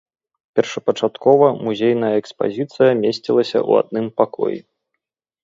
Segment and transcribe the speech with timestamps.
[0.59, 4.57] Першапачаткова музейная экспазіцыя месцілася ў адным пакоі.